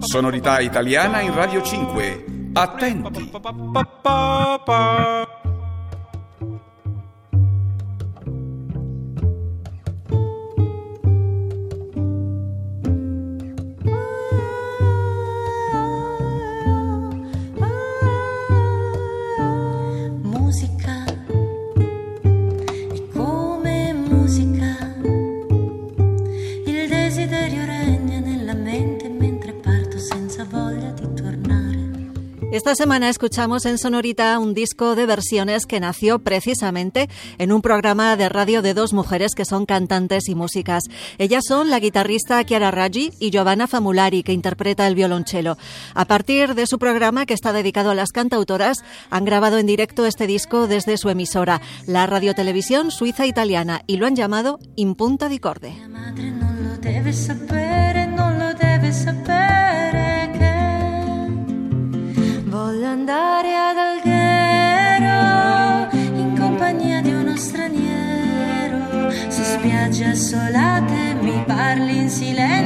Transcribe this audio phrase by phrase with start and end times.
[0.00, 2.24] Sonorità italiana in Radio 5.
[2.54, 3.30] Attenti!
[32.52, 38.16] Esta semana escuchamos en Sonorita un disco de versiones que nació precisamente en un programa
[38.16, 40.82] de radio de dos mujeres que son cantantes y músicas.
[41.18, 45.58] Ellas son la guitarrista Chiara Raggi y Giovanna Famulari, que interpreta el violonchelo.
[45.94, 48.78] A partir de su programa, que está dedicado a las cantautoras,
[49.10, 54.06] han grabado en directo este disco desde su emisora, la radiotelevisión suiza italiana, y lo
[54.06, 55.72] han llamado Impunta di Corde.
[62.90, 65.18] Andare ad Alghero
[65.92, 69.10] in compagnia di uno straniero.
[69.28, 72.59] Su spiagge assolate mi parli in silenzio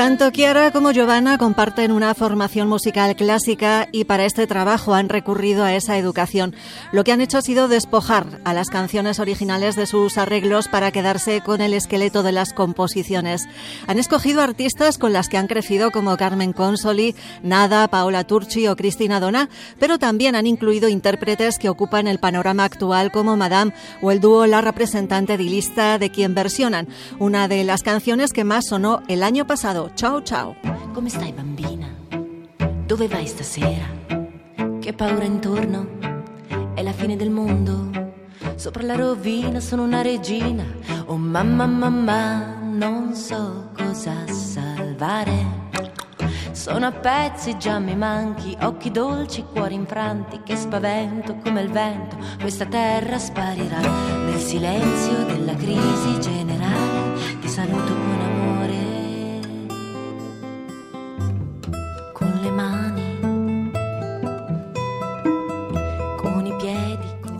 [0.00, 5.62] Tanto Chiara como Giovanna comparten una formación musical clásica y para este trabajo han recurrido
[5.62, 6.54] a esa educación.
[6.90, 10.90] Lo que han hecho ha sido despojar a las canciones originales de sus arreglos para
[10.90, 13.46] quedarse con el esqueleto de las composiciones.
[13.88, 18.76] Han escogido artistas con las que han crecido como Carmen Consoli, Nada, Paola Turchi o
[18.76, 24.12] Cristina Dona, pero también han incluido intérpretes que ocupan el panorama actual como Madame o
[24.12, 29.02] el dúo La Representante Dilista de quien versionan una de las canciones que más sonó
[29.06, 30.56] el año pasado, Ciao ciao.
[30.92, 31.86] Come stai bambina?
[32.86, 33.84] Dove vai stasera?
[34.80, 35.98] Che paura intorno?
[36.74, 38.12] È la fine del mondo.
[38.54, 40.64] Sopra la rovina sono una regina.
[41.06, 45.68] Oh mamma mamma, non so cosa salvare.
[46.52, 52.16] Sono a pezzi, già mi manchi, occhi dolci, cuori infranti, che spavento come il vento,
[52.40, 57.38] questa terra sparirà nel silenzio della crisi generale.
[57.40, 58.29] Ti saluto con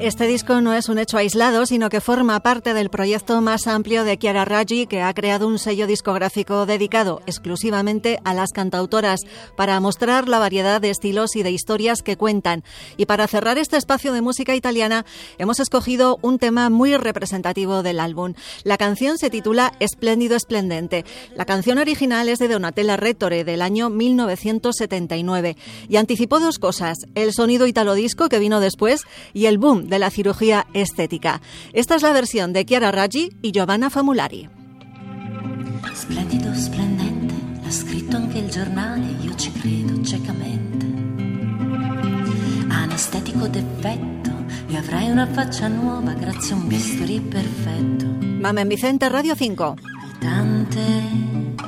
[0.00, 4.02] Este disco no es un hecho aislado, sino que forma parte del proyecto más amplio
[4.02, 9.20] de Chiara Raggi, que ha creado un sello discográfico dedicado exclusivamente a las cantautoras
[9.58, 12.64] para mostrar la variedad de estilos y de historias que cuentan.
[12.96, 15.04] Y para cerrar este espacio de música italiana,
[15.36, 18.32] hemos escogido un tema muy representativo del álbum.
[18.64, 21.04] La canción se titula Espléndido Esplendente.
[21.36, 25.58] La canción original es de Donatella Rettore del año 1979
[25.90, 29.02] y anticipó dos cosas: el sonido italo disco que vino después
[29.34, 31.42] y el boom de la cirugía estética.
[31.74, 34.48] Esta es la versión de Chiara Raggi y Giovanna Famulari.
[35.92, 40.86] Splendido, splendente, l'ha scritto anche il giornale, io ci credo ciecamente.
[42.70, 44.30] Ha un estetico defetto
[44.68, 48.06] e avrai una faccia nuova grazie a un bisturi perfetto.
[48.40, 49.74] Mamen Vicente, Radio 5.
[50.20, 50.80] Tante,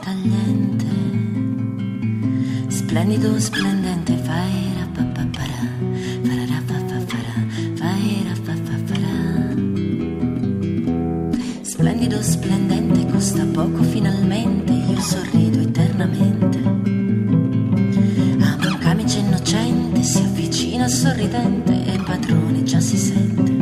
[0.00, 0.86] tagliente,
[2.68, 4.73] splendido, splendente, fai
[11.84, 16.58] splendido, splendente, costa poco finalmente, io sorrido eternamente.
[18.40, 23.52] Amo un camice innocente, si avvicina sorridente e il padrone già si sente.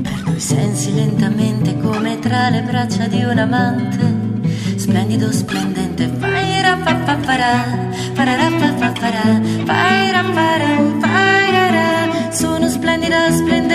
[0.00, 4.76] Perdo i sensi lentamente come tra le braccia di un amante.
[4.76, 9.40] Splendido, splendente, fai ra fa fa fa ra, farà fa fa fa ra,
[11.50, 12.30] ra ra.
[12.30, 13.73] Sono splendida, splendente,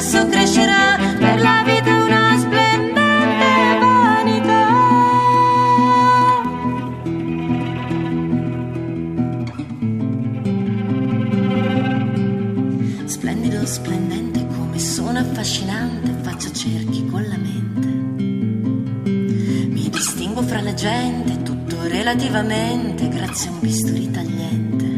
[0.00, 4.66] sesso crescerà, per la vita una splendente vanità.
[13.06, 17.88] Splendido, splendente, come sono affascinante, faccio cerchi con la mente.
[19.68, 24.97] Mi distingo fra la gente, tutto relativamente, grazie a un bisturi tagliente.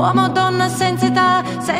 [0.00, 1.79] Uomo o donna senza età, senza